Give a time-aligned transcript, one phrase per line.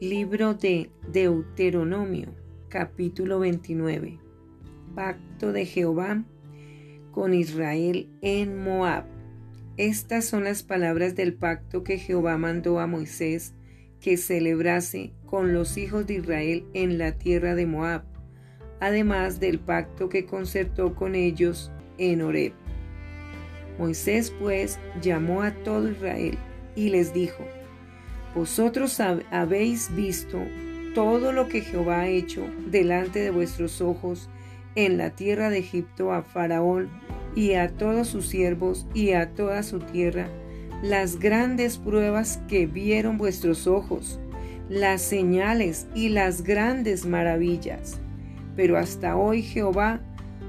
[0.00, 2.34] Libro de Deuteronomio,
[2.70, 4.18] capítulo 29.
[4.94, 6.24] Pacto de Jehová
[7.10, 9.04] con Israel en Moab.
[9.76, 13.52] Estas son las palabras del pacto que Jehová mandó a Moisés
[14.00, 18.04] que celebrase con los hijos de Israel en la tierra de Moab,
[18.80, 22.54] además del pacto que concertó con ellos en Horeb.
[23.78, 26.38] Moisés pues llamó a todo Israel
[26.74, 27.44] y les dijo,
[28.34, 30.38] vosotros habéis visto
[30.94, 34.28] todo lo que Jehová ha hecho delante de vuestros ojos
[34.76, 36.88] en la tierra de Egipto a Faraón
[37.34, 40.28] y a todos sus siervos y a toda su tierra,
[40.82, 44.20] las grandes pruebas que vieron vuestros ojos,
[44.68, 47.98] las señales y las grandes maravillas.
[48.56, 50.00] Pero hasta hoy Jehová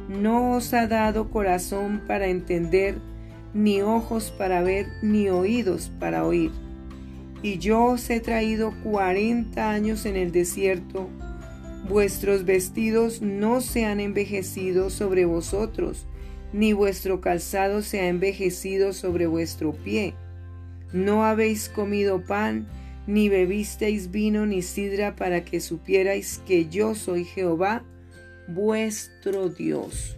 [0.07, 2.95] no os ha dado corazón para entender,
[3.53, 6.51] ni ojos para ver, ni oídos para oír
[7.43, 11.09] y yo os he traído cuarenta años en el desierto,
[11.89, 16.05] vuestros vestidos no se han envejecido sobre vosotros,
[16.53, 20.13] ni vuestro calzado se ha envejecido sobre vuestro pie.
[20.93, 22.67] No habéis comido pan,
[23.07, 27.83] ni bebisteis vino ni sidra para que supierais que yo soy Jehová,
[28.47, 30.17] vuestro Dios.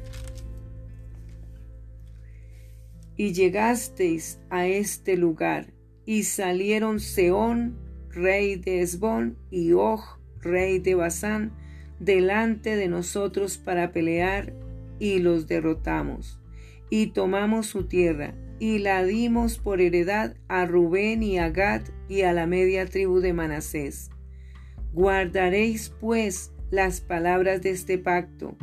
[3.16, 5.73] Y llegasteis a este lugar,
[6.06, 7.78] y salieron Seón,
[8.10, 10.02] rey de Esbón, y Og,
[10.42, 11.54] rey de Basán,
[12.00, 14.54] delante de nosotros para pelear,
[15.00, 16.40] y los derrotamos.
[16.90, 22.22] Y tomamos su tierra, y la dimos por heredad a Rubén y a Gad y
[22.22, 24.10] a la media tribu de Manasés.
[24.94, 28.58] Guardaréis pues las palabras de este pacto,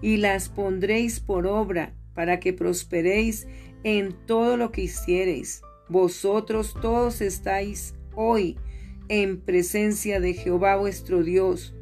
[0.00, 3.46] y las pondréis por obra, para que prosperéis
[3.84, 8.56] en todo lo que hiciereis vosotros todos estáis hoy
[9.08, 11.74] en presencia de Jehová vuestro Dios,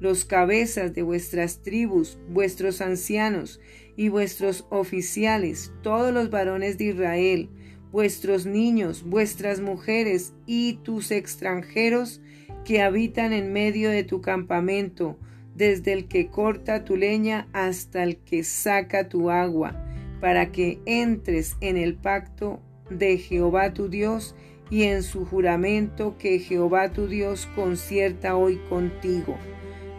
[0.00, 3.60] los cabezas de vuestras tribus, vuestros ancianos
[3.96, 7.48] y vuestros oficiales, todos los varones de Israel,
[7.92, 12.20] vuestros niños, vuestras mujeres y tus extranjeros
[12.64, 15.16] que habitan en medio de tu campamento,
[15.54, 19.80] desde el que corta tu leña hasta el que saca tu agua,
[20.20, 24.34] para que entres en el pacto de Jehová tu Dios
[24.70, 29.36] y en su juramento que Jehová tu Dios concierta hoy contigo,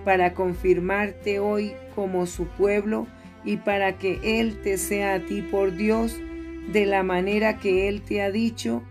[0.04, 3.08] para confirmarte hoy como su pueblo
[3.44, 6.20] y para que Él te sea a ti por Dios
[6.72, 8.84] de la manera que Él te ha dicho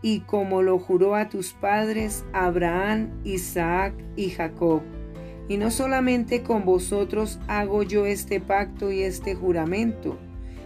[0.00, 4.82] y como lo juró a tus padres Abraham, Isaac y Jacob.
[5.48, 10.18] Y no solamente con vosotros hago yo este pacto y este juramento,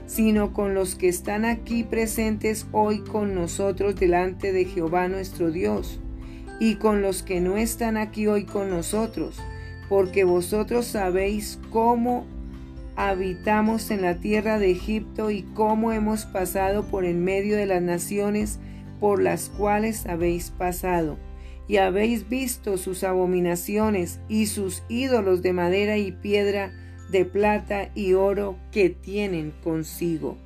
[0.06, 6.00] sino con los que están aquí presentes hoy con nosotros delante de Jehová nuestro Dios,
[6.60, 9.40] y con los que no están aquí hoy con nosotros,
[9.88, 12.26] porque vosotros sabéis cómo
[12.96, 17.82] habitamos en la tierra de Egipto y cómo hemos pasado por en medio de las
[17.82, 18.58] naciones
[19.00, 21.18] por las cuales habéis pasado,
[21.66, 26.72] y habéis visto sus abominaciones y sus ídolos de madera y piedra,
[27.10, 30.38] de plata y oro que tienen consigo.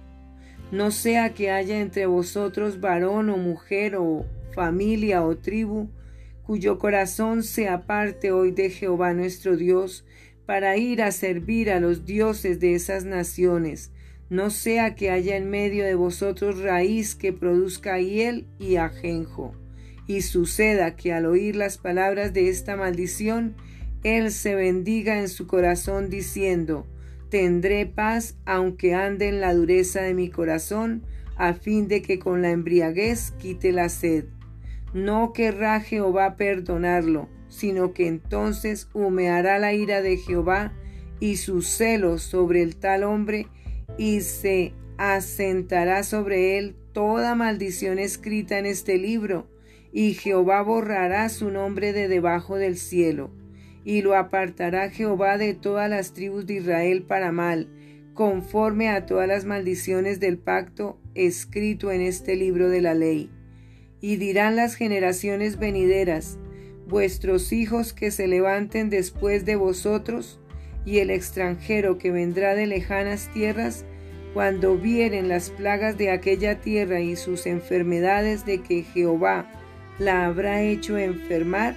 [0.73, 5.89] No sea que haya entre vosotros varón o mujer o familia o tribu,
[6.43, 10.05] cuyo corazón se aparte hoy de Jehová nuestro Dios,
[10.47, 13.91] para ir a servir a los dioses de esas naciones,
[14.31, 19.55] no sea que haya en medio de vosotros raíz que produzca hiel y ajenjo,
[20.07, 23.57] y suceda que al oír las palabras de esta maldición,
[24.03, 26.87] él se bendiga en su corazón diciendo,
[27.31, 31.03] Tendré paz aunque ande en la dureza de mi corazón,
[31.37, 34.27] a fin de que con la embriaguez quite la sed.
[34.95, 40.73] No querrá Jehová perdonarlo, sino que entonces humeará la ira de Jehová
[41.19, 43.49] y su celo sobre el tal hombre,
[43.99, 49.49] y se asentará sobre él toda maldición escrita en este libro,
[49.93, 53.31] y Jehová borrará su nombre de debajo del cielo
[53.87, 57.69] y lo apartará Jehová de todas las tribus de Israel para mal,
[58.15, 63.31] conforme a todas las maldiciones del pacto escrito en este libro de la ley.
[64.01, 66.37] Y dirán las generaciones venideras,
[66.89, 70.41] vuestros hijos que se levanten después de vosotros,
[70.85, 73.85] y el extranjero que vendrá de lejanas tierras,
[74.35, 79.49] cuando vieren las plagas de aquella tierra y sus enfermedades de que Jehová
[80.01, 81.77] la habrá hecho enfermar,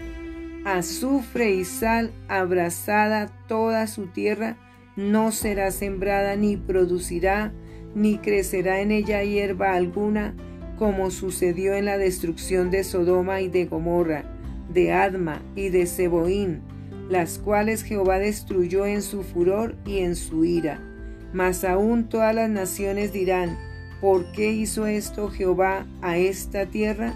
[0.65, 4.57] azufre y sal abrazada toda su tierra,
[4.95, 7.53] no será sembrada ni producirá,
[7.95, 10.35] ni crecerá en ella hierba alguna,
[10.77, 14.23] como sucedió en la destrucción de Sodoma y de Gomorra,
[14.73, 16.61] de Adma y de Seboín,
[17.09, 20.79] las cuales Jehová destruyó en su furor y en su ira.
[21.33, 23.57] Mas aún todas las naciones dirán,
[24.01, 27.13] ¿por qué hizo esto Jehová a esta tierra?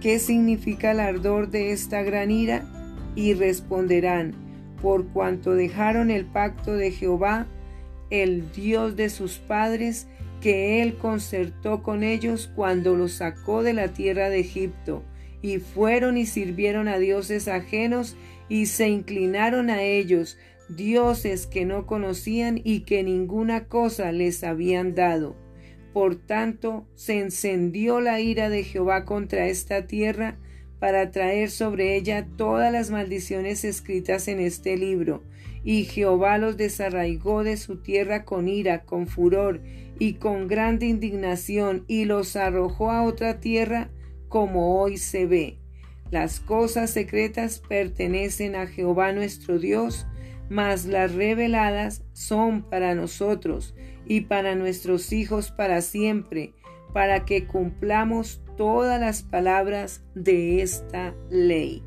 [0.00, 2.77] ¿Qué significa el ardor de esta gran ira?
[3.14, 4.34] Y responderán,
[4.80, 7.46] por cuanto dejaron el pacto de Jehová,
[8.10, 10.06] el Dios de sus padres,
[10.40, 15.02] que él concertó con ellos cuando los sacó de la tierra de Egipto,
[15.42, 18.16] y fueron y sirvieron a dioses ajenos
[18.48, 20.38] y se inclinaron a ellos,
[20.68, 25.36] dioses que no conocían y que ninguna cosa les habían dado.
[25.92, 30.38] Por tanto, se encendió la ira de Jehová contra esta tierra
[30.78, 35.22] para traer sobre ella todas las maldiciones escritas en este libro.
[35.64, 39.60] Y Jehová los desarraigó de su tierra con ira, con furor
[39.98, 43.90] y con grande indignación, y los arrojó a otra tierra
[44.28, 45.58] como hoy se ve.
[46.10, 50.06] Las cosas secretas pertenecen a Jehová nuestro Dios,
[50.48, 53.74] mas las reveladas son para nosotros
[54.06, 56.54] y para nuestros hijos para siempre,
[56.92, 61.82] para que cumplamos todas las palabras de esta ley.